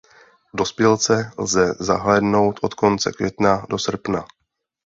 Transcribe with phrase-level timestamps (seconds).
[0.53, 4.25] Dospělce lze zahlédnout od konce května do srpna.